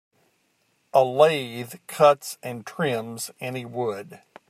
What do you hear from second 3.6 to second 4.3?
wood.